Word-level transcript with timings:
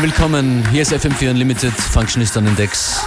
Willkommen, 0.00 0.62
willkommen. 0.62 0.70
Hier 0.70 0.82
ist 0.82 0.92
FM4 0.92 1.30
Unlimited, 1.30 1.72
Functionist 1.72 2.36
an 2.36 2.54
Decks. 2.54 3.04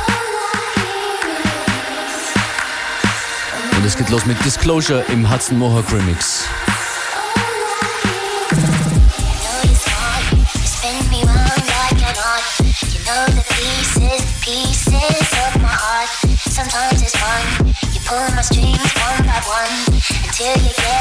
Und 3.77 3.85
es 3.85 3.95
geht 3.95 4.09
los 4.09 4.25
mit 4.25 4.43
Disclosure 4.43 5.01
im 5.07 5.29
Hudson 5.31 5.57
Mohawk 5.57 5.89
Remix. 5.93 6.49
Sometimes 16.49 17.01
it's 17.01 17.15
fun. 17.15 17.67
You 17.93 18.01
pull 18.05 18.35
my 18.35 18.41
strings 18.41 18.93
one 18.95 19.25
by 19.25 19.39
one 19.47 19.95
until 20.25 20.57
you 20.61 20.73
get 20.75 21.00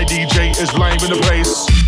my 0.00 0.06
DJ 0.06 0.58
is 0.58 0.72
live 0.78 1.02
in 1.02 1.10
the 1.10 1.20
place. 1.20 1.79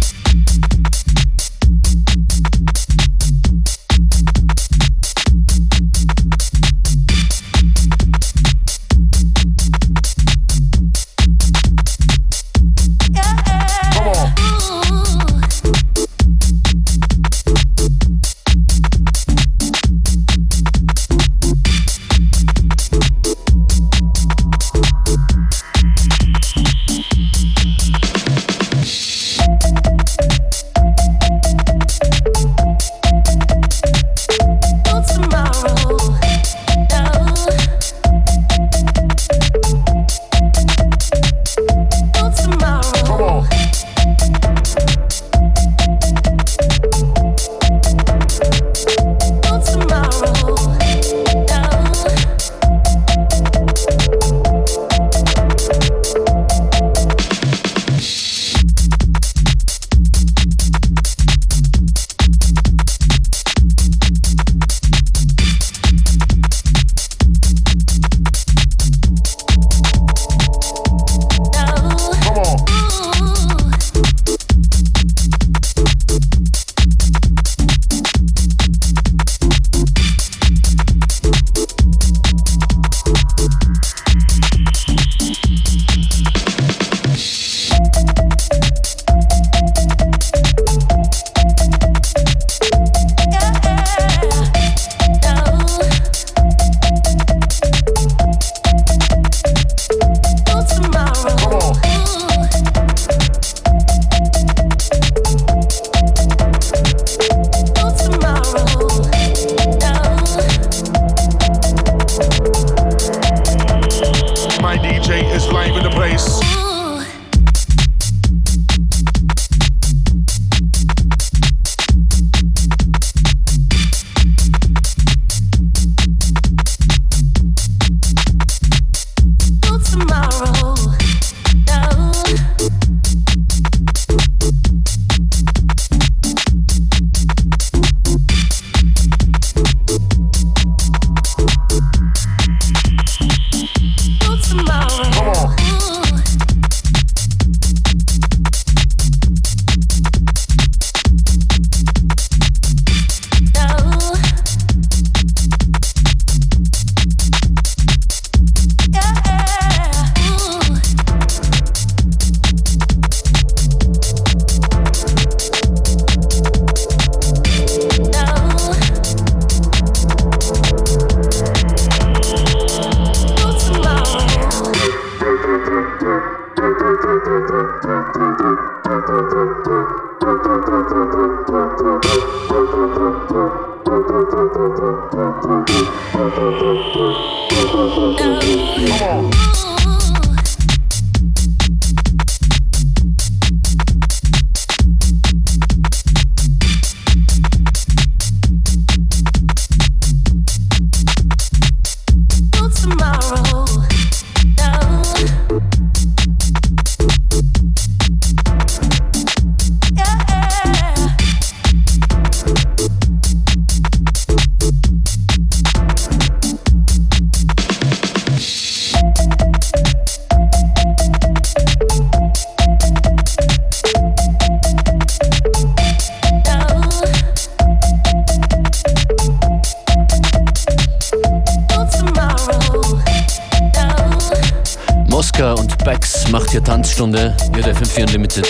Stunde 237.03 237.35
der 237.53 237.75
54 237.75 238.05
Unlimited. 238.05 238.47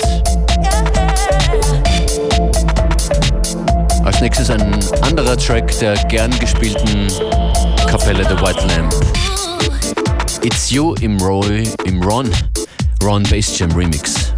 Als 4.04 4.20
nächstes 4.20 4.50
ein 4.50 4.78
anderer 5.00 5.38
Track 5.38 5.72
der 5.78 5.94
gern 6.08 6.30
gespielten 6.38 7.08
Kapelle 7.86 8.24
The 8.24 8.36
White 8.42 8.66
Lamp. 8.76 8.94
It's 10.42 10.70
You 10.70 10.94
im 11.00 11.16
Roy, 11.22 11.66
im 11.86 12.02
Ron, 12.02 12.30
Ron 13.02 13.22
Bass 13.22 13.58
Jam 13.58 13.72
Remix. 13.72 14.31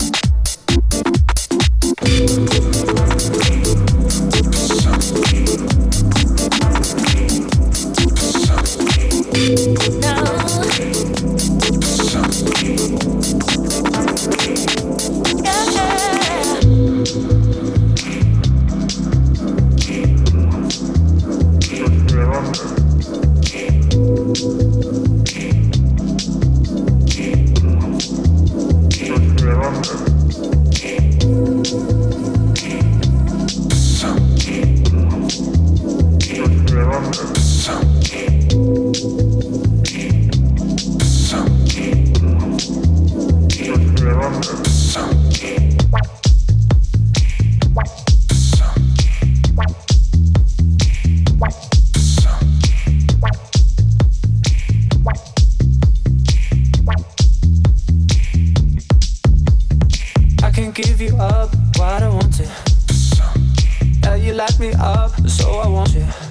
me 64.64 64.73
up, 64.78 65.11
so 65.28 65.50
I 65.59 65.68
want 65.68 65.94
you. 65.94 66.24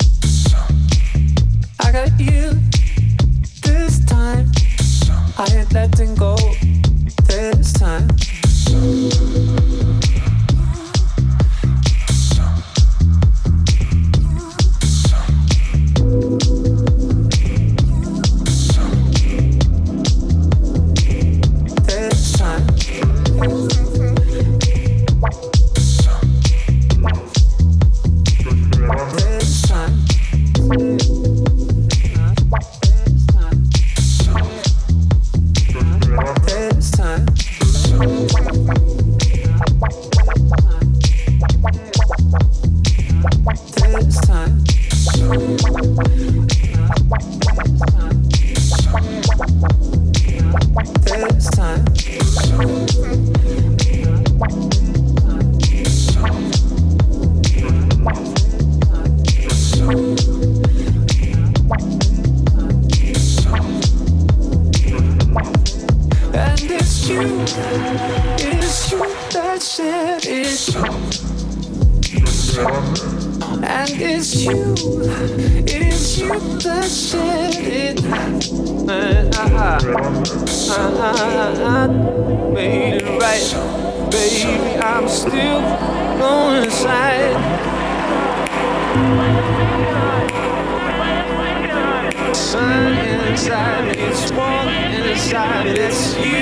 sun 92.54 92.94
inside, 93.26 93.84
me, 93.84 93.94
it's 94.04 94.32
warm 94.32 94.68
inside, 94.70 95.66
me. 95.66 95.72
it's 95.72 96.16
you. 96.18 96.38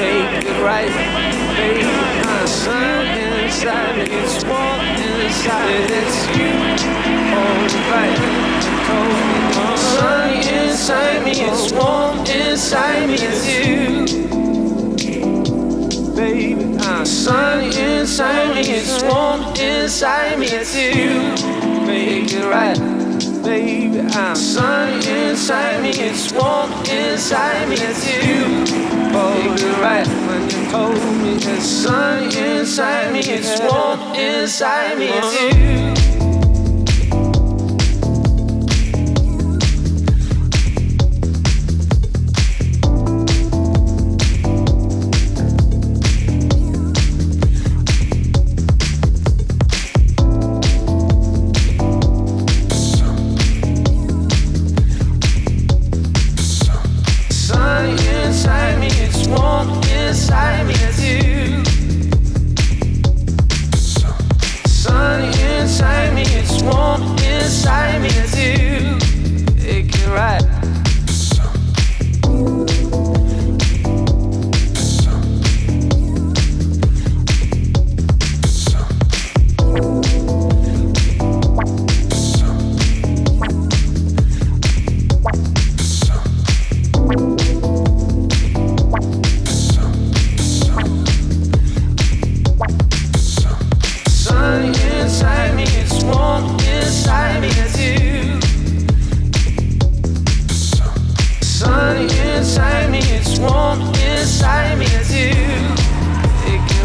Make 0.00 0.32
it 0.48 0.58
right, 0.64 0.88
baby. 1.56 1.84
my 2.24 2.44
sun 2.46 3.04
inside, 3.04 3.96
me, 3.98 4.04
it's 4.16 4.42
warm 4.46 4.80
inside, 4.80 5.68
me. 5.68 5.96
it's 6.00 6.18
you. 6.38 6.52
Hold 7.36 7.72
it 7.78 7.84
right, 7.92 8.16
cold 8.86 9.20
my 9.56 9.76
sun 9.76 10.32
inside 10.56 11.20
me, 11.22 11.32
it's 11.32 11.70
warm 11.70 12.16
inside 12.24 13.06
me, 13.06 13.16
it's 13.20 13.44
you. 13.52 13.76
Baby, 16.16 16.64
my 16.78 17.04
sun 17.04 17.64
inside 17.64 18.54
me, 18.54 18.62
it's 18.62 19.02
warm 19.02 19.42
inside 19.54 20.38
me, 20.38 20.46
it's 20.46 20.74
you. 20.74 21.84
Make 21.86 22.32
it 22.32 22.46
right 22.46 22.95
baby. 23.46 24.00
I'm 24.00 24.34
sun 24.34 24.94
inside 25.06 25.80
me, 25.82 25.90
it's 25.90 26.32
warm 26.32 26.70
inside 26.90 27.68
me, 27.68 27.76
it's 27.78 28.04
you. 28.12 28.44
Hold 29.14 29.60
it 29.60 29.78
right 29.80 30.06
when 30.26 30.50
you 30.50 30.70
told 30.70 30.94
me 31.22 31.36
it's 31.36 31.64
sun 31.64 32.24
inside 32.24 33.12
me, 33.12 33.20
it's 33.20 33.60
warm 33.60 34.00
inside 34.14 34.98
me, 34.98 35.06
it's 35.08 35.54
you. 35.54 35.95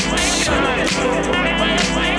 I'm 0.00 0.16
fire, 0.16 0.86
fire, 0.86 1.58
fire, 1.58 1.78
fire. 1.78 2.17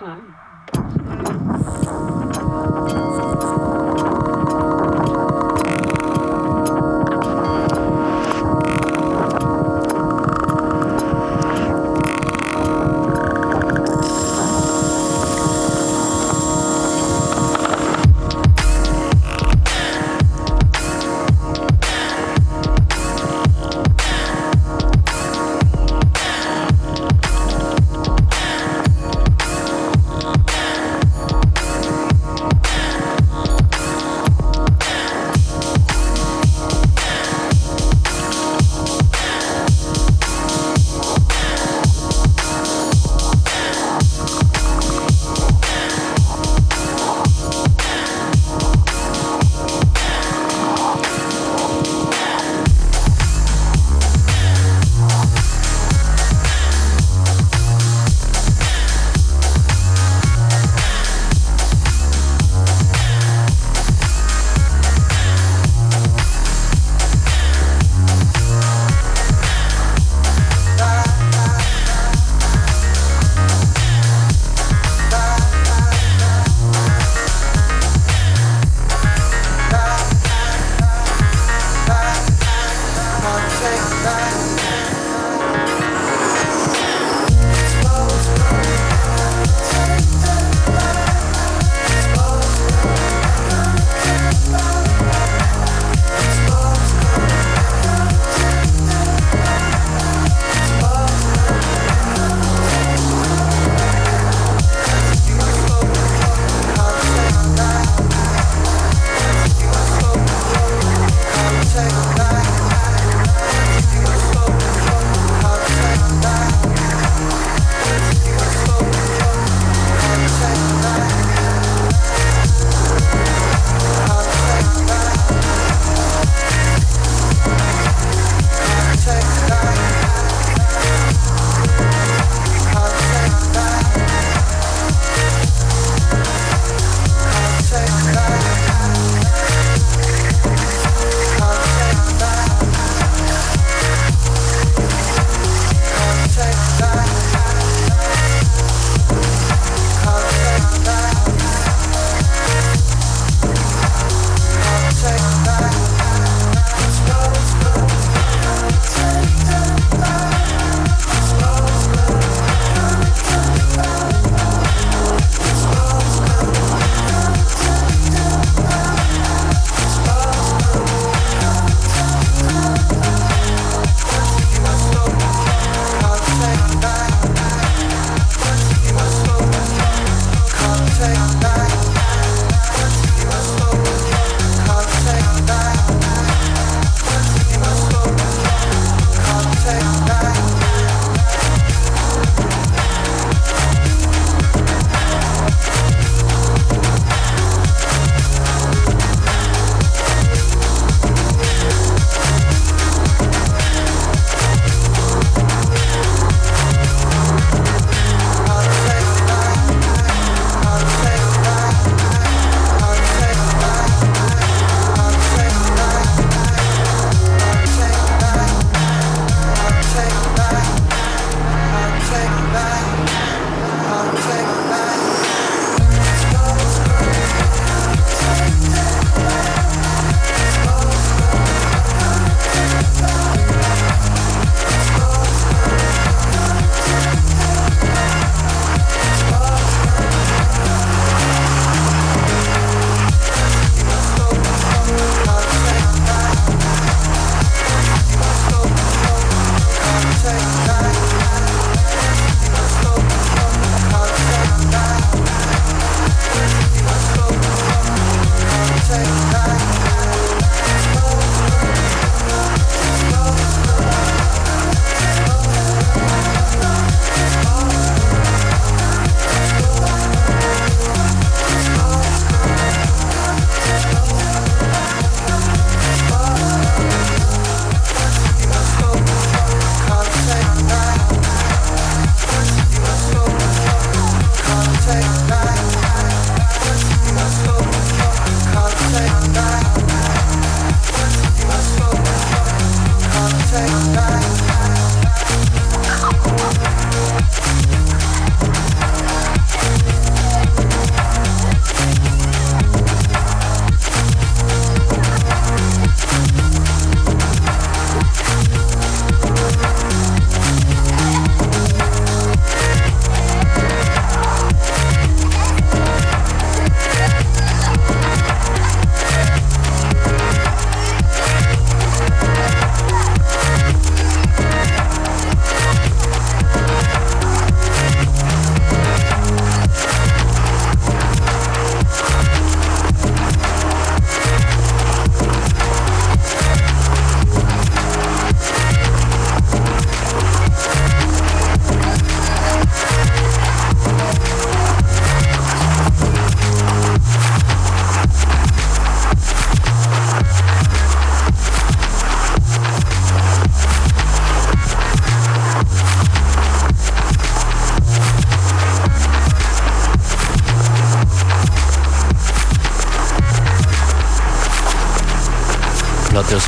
son 0.00 0.36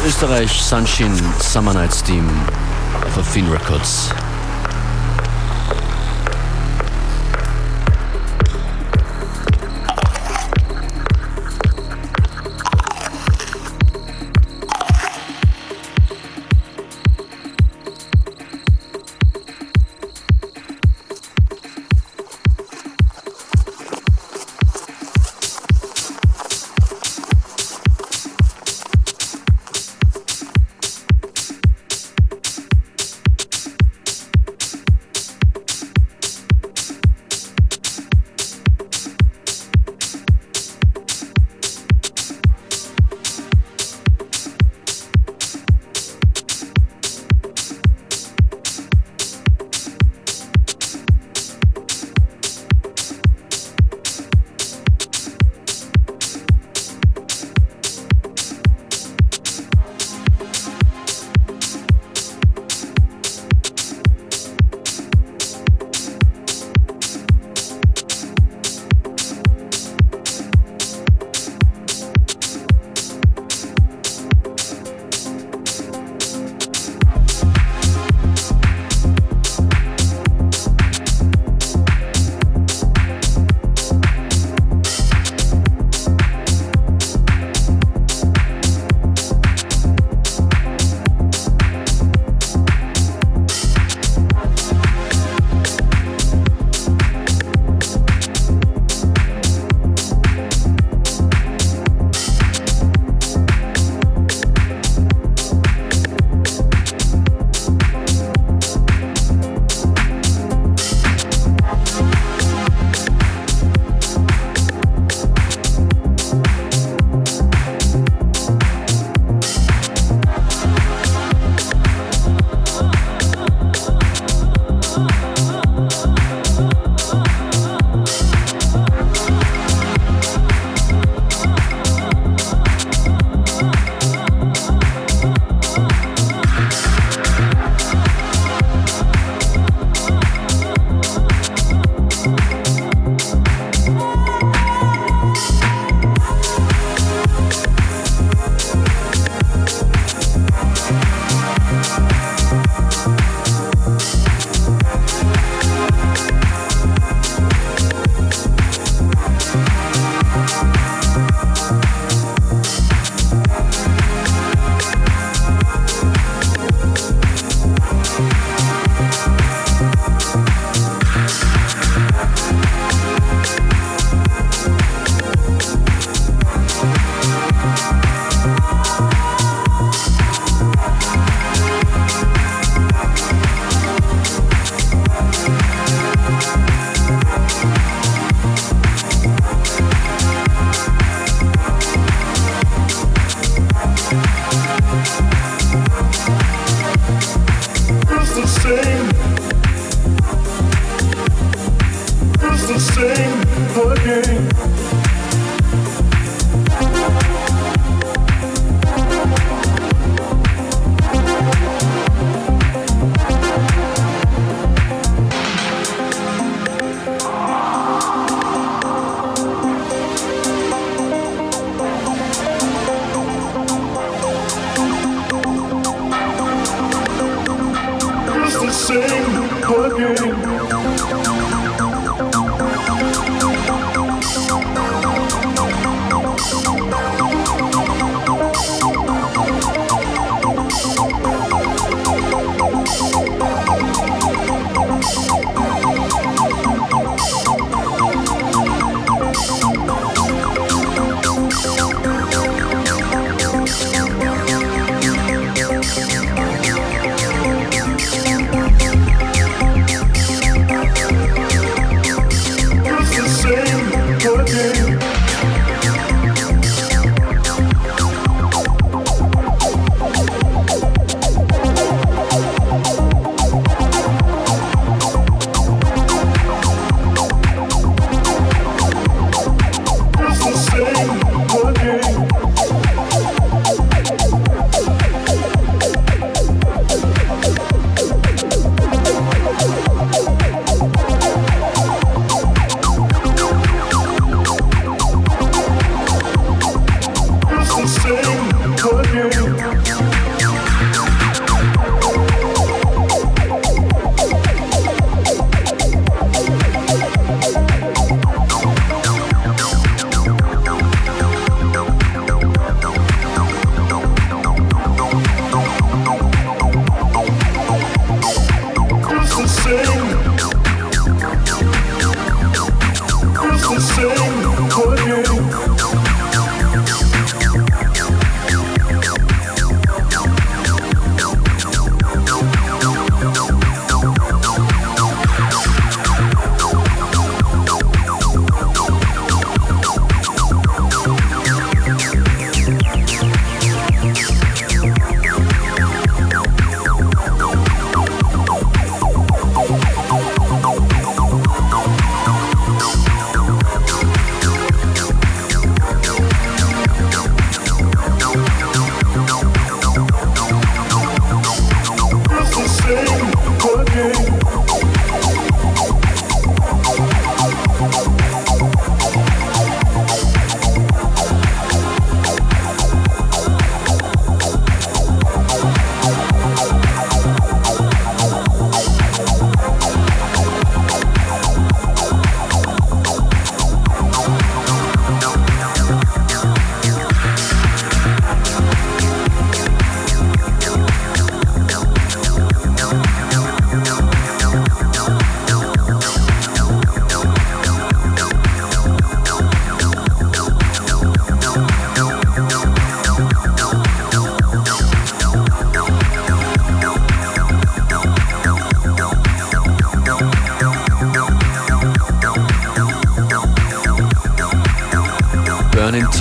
Österreich, 0.06 0.50
Sunshine 0.50 1.16
Summer 1.38 1.74
Nights 1.74 2.02
Team 2.02 2.28
für 3.14 3.22
Finn 3.22 3.48
Records. 3.50 4.10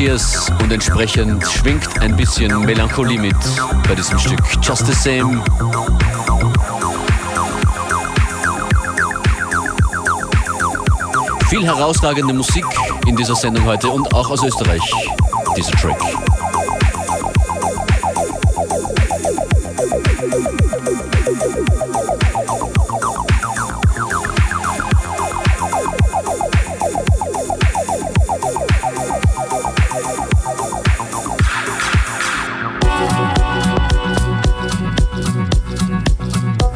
Tears 0.01 0.51
und 0.63 0.73
entsprechend 0.73 1.45
schwingt 1.45 2.01
ein 2.01 2.15
bisschen 2.15 2.61
Melancholie 2.61 3.19
mit 3.19 3.35
bei 3.87 3.93
diesem 3.93 4.17
Stück. 4.17 4.39
Just 4.59 4.87
the 4.87 4.93
same. 4.93 5.43
Viel 11.49 11.63
herausragende 11.63 12.33
Musik 12.33 12.65
in 13.05 13.15
dieser 13.15 13.35
Sendung 13.35 13.63
heute 13.65 13.89
und 13.89 14.11
auch 14.15 14.31
aus 14.31 14.43
Österreich, 14.43 14.81
dieser 15.55 15.71
Track. 15.73 16.30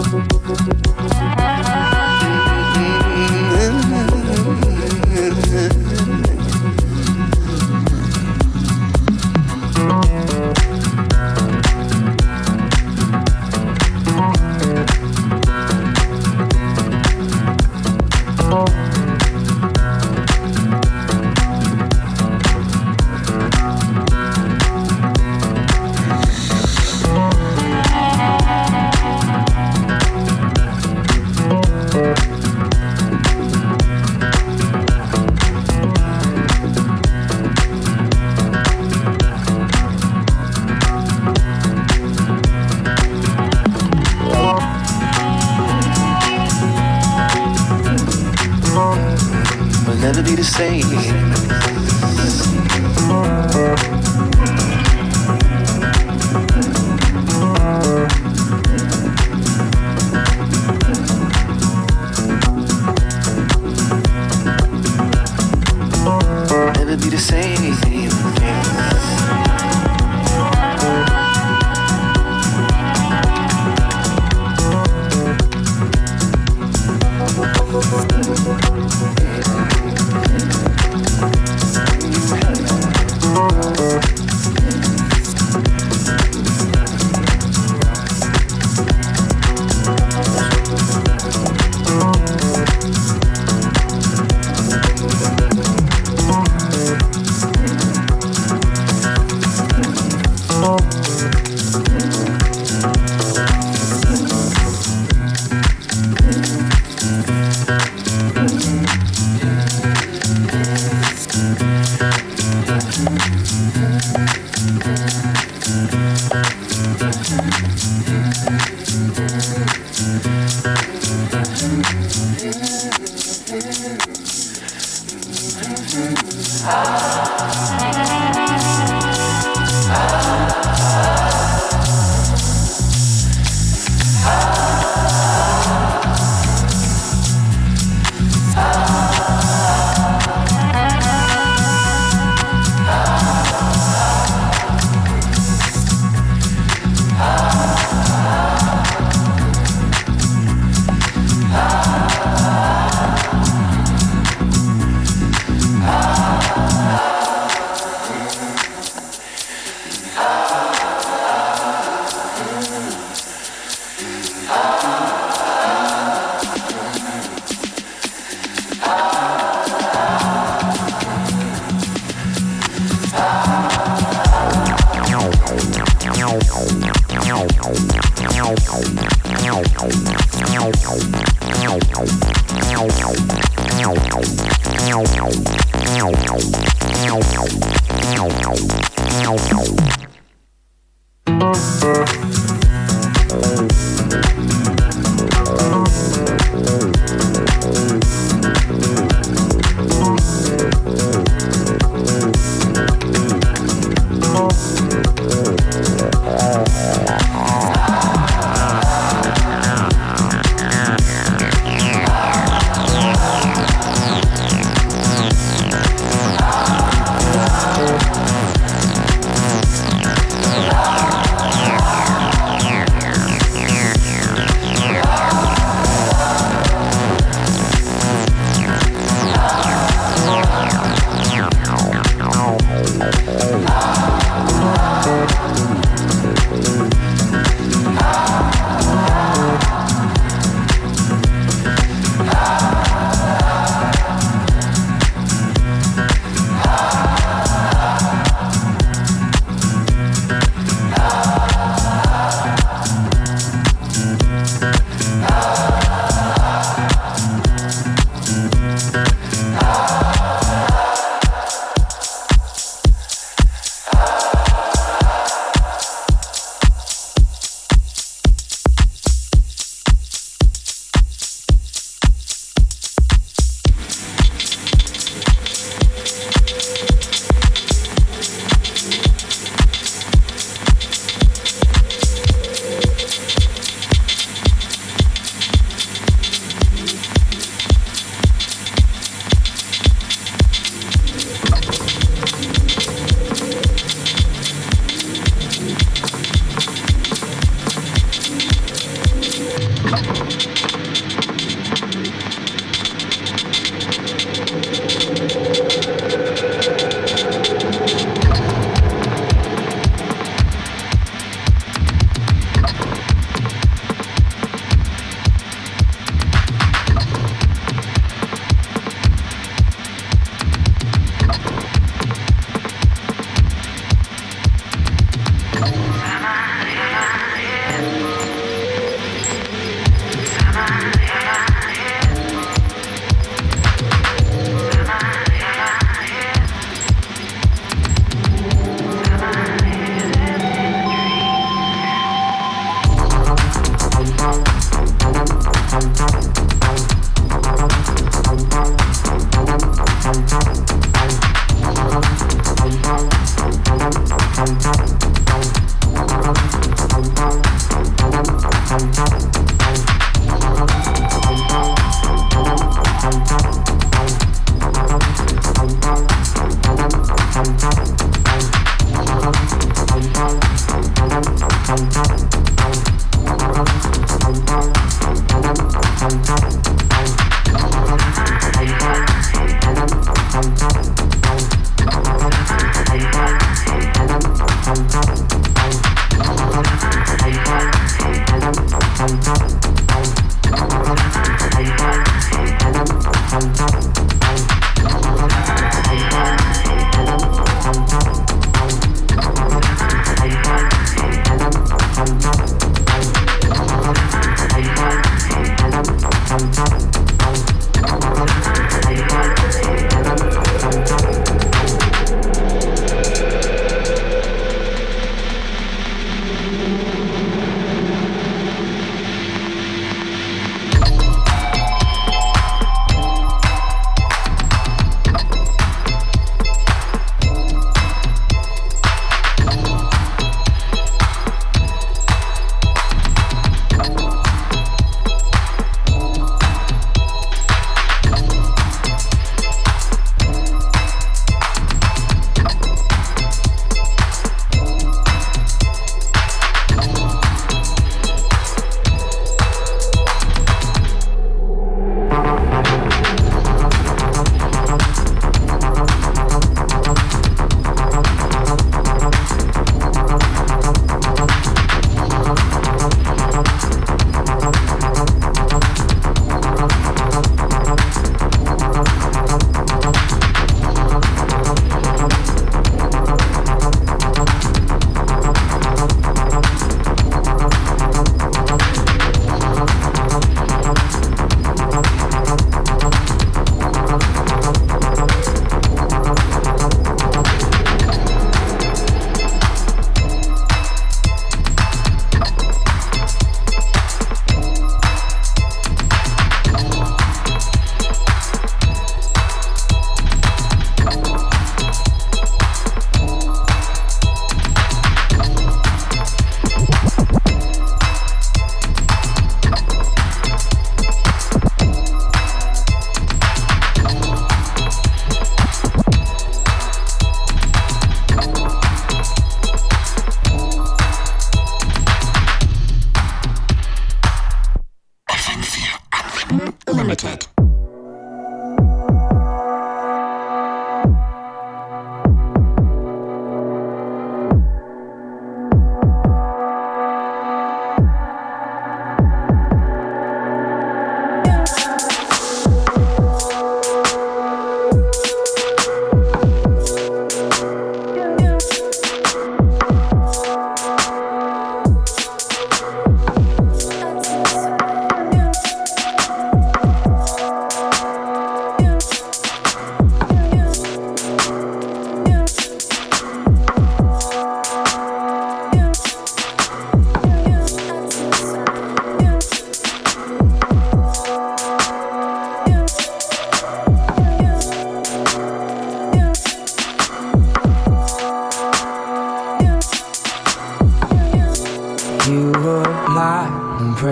Uh-huh. 0.00 1.57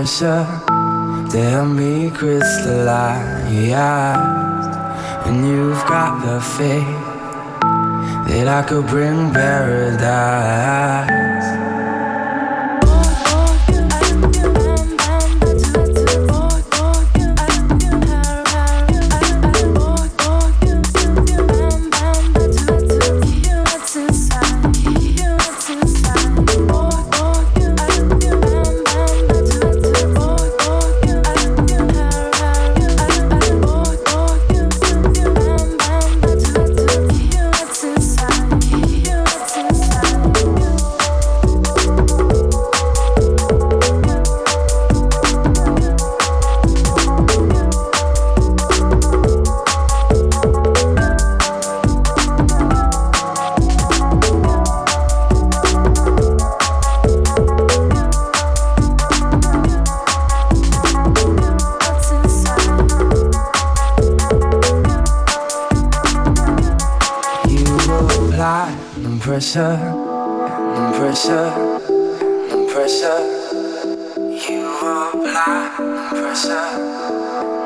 pressure 0.06 0.46
to 1.30 1.38
help 1.50 1.68
me 1.68 2.10
crystallize. 2.10 3.72
And 5.26 5.44
you've 5.44 5.84
got 5.86 6.24
the 6.24 6.40
faith 6.40 6.86
that 8.28 8.46
I 8.46 8.62
could 8.62 8.86
bring 8.86 9.32
paradise. 9.32 10.76
Pressure, 69.36 69.76
no 69.76 70.92
pressure, 70.96 71.48
no 72.48 72.56
pressure. 72.72 73.20
You 74.48 74.64
apply 74.80 75.76
pressure, 76.08 76.68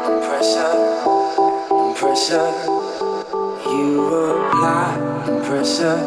no 0.02 0.12
pressure, 0.26 0.74
no 1.70 1.94
pressure. 1.94 2.50
You 3.70 3.86
apply 4.02 4.88
pressure, 5.46 5.98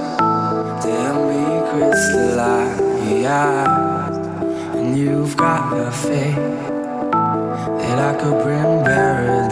then 0.83 1.15
be 1.29 1.41
crystallize. 1.69 2.83
And 4.75 4.97
you've 4.97 5.37
got 5.37 5.71
a 5.77 5.89
faith 5.93 6.35
that 7.79 7.97
I 7.99 8.11
could 8.19 8.37
bring 8.43 8.83
paradise. 8.83 9.42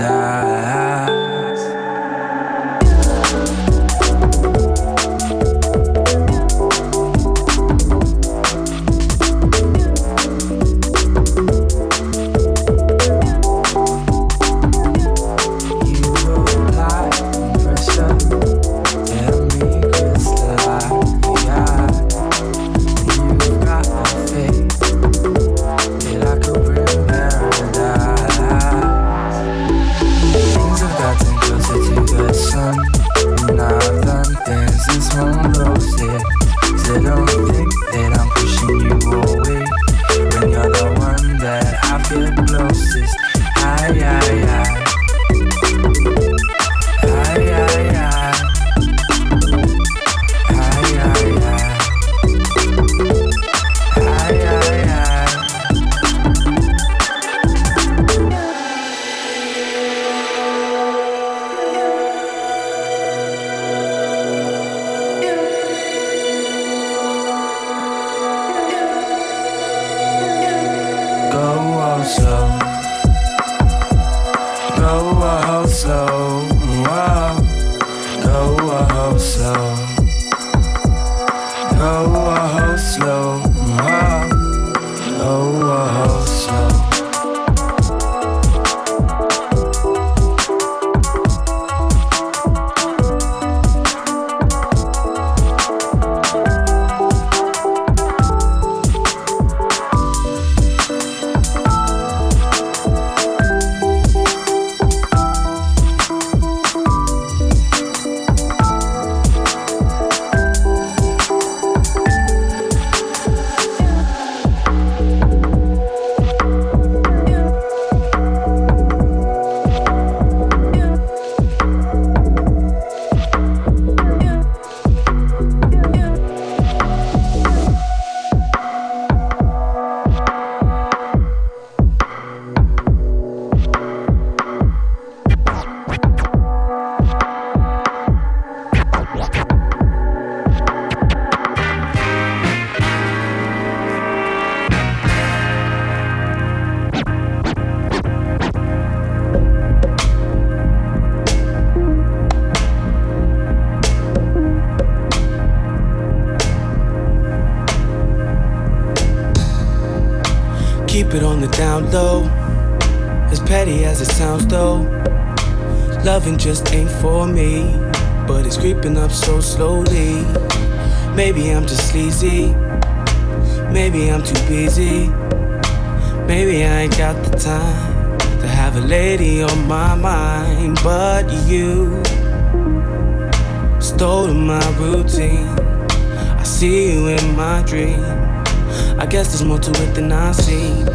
Guess 189.12 189.28
there's 189.28 189.44
more 189.44 189.60
to 189.60 189.72
it 189.84 189.94
than 189.94 190.10
I 190.10 190.32
see. 190.32 190.86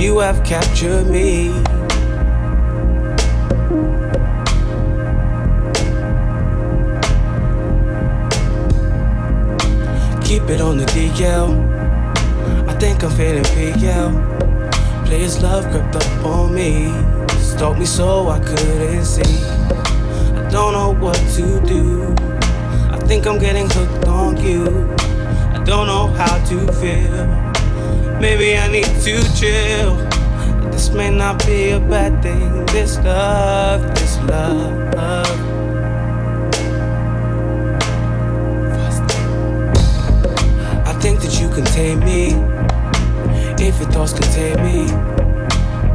You 0.00 0.18
have 0.20 0.44
captured 0.44 1.08
me. 1.08 1.48
keep 10.22 10.48
it 10.48 10.60
on 10.60 10.78
the 10.78 10.86
DL. 10.86 11.50
I 12.68 12.78
think 12.78 13.02
I'm 13.02 13.10
feeling 13.10 13.42
PL. 13.42 15.04
Players 15.04 15.42
love 15.42 15.64
crept 15.72 15.96
up 15.96 16.24
on 16.24 16.54
me. 16.54 16.92
Stalked 17.40 17.80
me 17.80 17.86
so 17.86 18.28
I 18.28 18.38
couldn't 18.38 19.04
see. 19.04 19.44
I 20.38 20.48
don't 20.48 20.72
know 20.74 20.94
what 20.94 21.16
to 21.34 21.60
do. 21.66 22.14
I 22.90 22.98
think 23.08 23.26
I'm 23.26 23.40
getting 23.40 23.68
hooked 23.68 24.06
on 24.06 24.36
you. 24.36 25.01
Don't 25.64 25.86
know 25.86 26.08
how 26.08 26.44
to 26.46 26.72
feel. 26.72 27.26
Maybe 28.20 28.58
I 28.58 28.66
need 28.66 28.84
to 28.84 29.22
chill. 29.36 29.96
This 30.72 30.90
may 30.90 31.08
not 31.08 31.46
be 31.46 31.70
a 31.70 31.78
bad 31.78 32.20
thing. 32.20 32.66
This 32.66 32.98
love, 32.98 33.94
this 33.94 34.18
love. 34.22 34.82
I 40.84 40.92
think 41.00 41.20
that 41.20 41.40
you 41.40 41.48
contain 41.48 42.00
me. 42.00 42.34
If 43.64 43.78
your 43.78 43.90
thoughts 43.90 44.12
contain 44.12 44.56
me, 44.64 44.88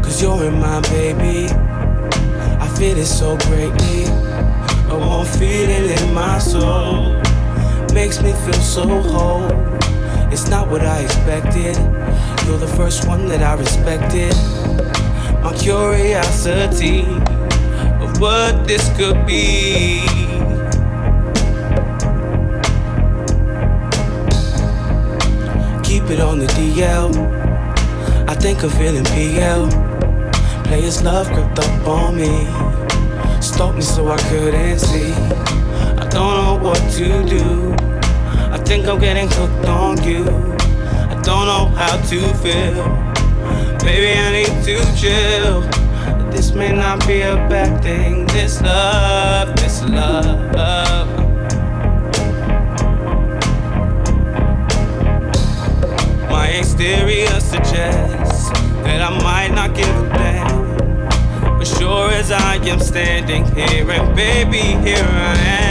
cause 0.01 0.21
you're 0.21 0.45
in 0.45 0.59
my 0.61 0.79
baby. 0.89 1.49
I 1.51 2.67
feel 2.77 2.97
it 2.97 3.05
so 3.05 3.35
greatly. 3.47 4.05
I 4.05 4.93
want 4.93 5.27
feeling 5.27 5.89
in 5.91 6.13
my 6.13 6.39
soul. 6.39 7.26
Makes 7.97 8.21
me 8.21 8.31
feel 8.31 8.53
so 8.53 8.87
whole. 9.01 9.49
It's 10.31 10.47
not 10.49 10.67
what 10.69 10.83
I 10.83 10.99
expected. 10.99 11.75
You're 12.45 12.59
the 12.59 12.71
first 12.77 13.07
one 13.07 13.25
that 13.25 13.41
I 13.41 13.55
respected. 13.55 14.35
My 15.41 15.51
curiosity 15.57 17.01
of 17.99 18.21
what 18.21 18.67
this 18.67 18.87
could 18.97 19.25
be. 19.25 20.05
keep 25.83 26.03
it 26.11 26.19
on 26.19 26.37
the 26.37 26.47
DL. 26.57 27.09
I 28.29 28.35
think 28.35 28.63
I'm 28.63 28.69
feeling 28.69 29.05
PL. 29.05 29.67
Players 30.65 31.01
love 31.01 31.25
crept 31.27 31.57
up 31.57 31.87
on 31.87 32.15
me. 32.15 32.45
Stalked 33.41 33.77
me 33.77 33.81
so 33.81 34.07
I 34.07 34.17
couldn't 34.29 34.77
see. 34.77 35.13
I 35.97 36.07
don't 36.11 36.35
know 36.37 36.46
what 36.61 36.77
to 36.91 37.23
do. 37.25 37.73
I 38.51 38.57
think 38.57 38.87
I'm 38.87 38.99
getting 38.99 39.27
hooked 39.29 39.65
on 39.65 40.03
you. 40.03 40.23
I 40.23 41.19
don't 41.23 41.45
know 41.45 41.65
how 41.75 41.97
to 41.97 42.19
feel. 42.35 42.85
Maybe 43.83 44.11
I 44.19 44.31
need 44.31 44.63
to 44.65 44.77
chill. 44.95 45.61
This 46.31 46.53
may 46.53 46.71
not 46.71 47.05
be 47.07 47.21
a 47.21 47.35
bad 47.49 47.81
thing. 47.81 48.25
This 48.27 48.61
love, 48.61 49.55
this 49.55 49.83
love. 49.83 51.07
My 56.29 56.47
exterior 56.47 57.39
suggests 57.39 58.49
that 58.83 59.01
I 59.01 59.09
might 59.23 59.53
not 59.53 59.75
give 59.75 59.87
a 59.87 60.09
damn. 60.09 61.57
But 61.57 61.67
sure 61.67 62.11
as 62.11 62.31
I 62.31 62.55
am 62.55 62.79
standing 62.79 63.45
here, 63.55 63.89
and 63.89 64.15
baby, 64.15 64.59
here 64.87 65.03
I 65.03 65.35
am. 65.37 65.66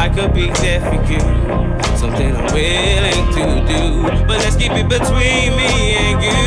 I 0.00 0.08
could 0.08 0.32
be 0.32 0.48
there 0.62 0.80
for 0.80 0.94
you, 1.12 1.20
something 1.98 2.34
I'm 2.34 2.54
willing 2.54 3.26
to 3.34 3.44
do. 3.68 4.02
But 4.26 4.38
let's 4.38 4.56
keep 4.56 4.72
it 4.72 4.88
between 4.88 5.54
me 5.60 5.94
and 6.00 6.22
you. 6.24 6.40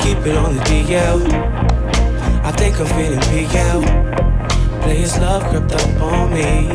Keep 0.00 0.26
it 0.26 0.36
on 0.38 0.56
the 0.56 0.62
DL. 0.64 1.20
I 2.42 2.50
think 2.52 2.80
I'm 2.80 2.86
feeling 2.96 3.20
PL. 3.28 3.82
Players 4.80 5.18
love 5.18 5.42
crept 5.50 5.72
up 5.74 6.00
on 6.00 6.32
me. 6.32 6.70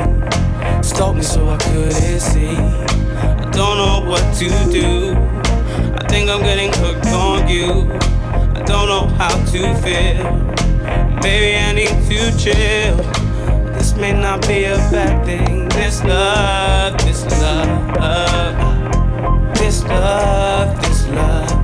Stalked 0.84 1.18
me 1.18 1.24
so 1.24 1.50
I 1.50 1.58
couldn't 1.58 2.20
see. 2.20 2.50
I 2.50 3.50
don't 3.52 3.78
know 3.80 4.08
what 4.08 4.22
to 4.36 4.50
do. 4.70 5.16
I 6.00 6.08
think 6.10 6.30
I'm 6.30 6.42
getting 6.44 6.72
hooked 6.74 7.08
on 7.08 7.48
you. 7.50 7.92
I 8.54 8.62
don't 8.68 8.88
know 8.88 9.08
how 9.18 9.36
to 9.46 9.74
feel. 9.82 10.59
Maybe 11.22 11.58
I 11.58 11.74
need 11.74 11.90
to 12.10 12.38
chill. 12.38 12.98
This 13.74 13.94
may 13.96 14.14
not 14.14 14.48
be 14.48 14.64
a 14.66 14.78
bad 14.92 15.26
thing. 15.26 15.68
This 15.70 16.04
love, 16.04 16.98
this 17.00 17.24
love, 17.26 18.56
this 19.56 19.84
love, 19.84 20.82
this 20.82 21.08
love. 21.10 21.59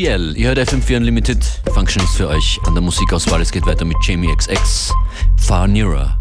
PL. 0.00 0.34
Ihr 0.34 0.48
hört 0.48 0.58
FM4 0.58 0.96
Unlimited. 0.96 1.44
Function 1.74 2.02
ist 2.02 2.16
für 2.16 2.28
euch 2.28 2.58
an 2.66 2.72
der 2.74 2.82
Musikauswahl. 2.82 3.42
Es 3.42 3.52
geht 3.52 3.66
weiter 3.66 3.84
mit 3.84 3.98
Jamie 4.02 4.34
XX. 4.34 4.94
Far 5.36 5.68
Nearer. 5.68 6.19